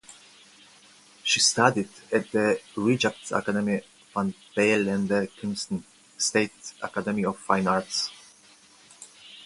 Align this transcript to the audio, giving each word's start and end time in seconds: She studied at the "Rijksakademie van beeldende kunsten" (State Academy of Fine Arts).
She 1.23 1.39
studied 1.39 1.89
at 2.11 2.31
the 2.31 2.59
"Rijksakademie 2.75 3.83
van 4.13 4.33
beeldende 4.57 5.29
kunsten" 5.37 5.83
(State 6.17 6.73
Academy 6.81 7.23
of 7.23 7.37
Fine 7.37 7.67
Arts). 7.67 8.09